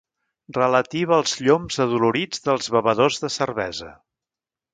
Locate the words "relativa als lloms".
0.55-1.77